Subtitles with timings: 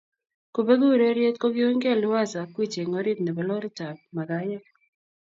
[0.53, 4.63] kobeku ureryet kokiunygei Liwazo ak Gwiji eng orit nebo loritab makayek